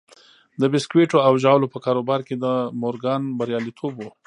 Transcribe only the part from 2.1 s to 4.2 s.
کې د مورګان برياليتوب و.